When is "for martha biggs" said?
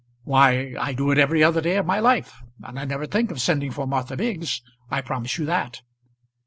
3.69-4.63